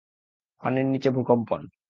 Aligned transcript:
পানির 0.63 0.85
নিচের 0.85 1.11
ভূকম্পন। 1.11 1.61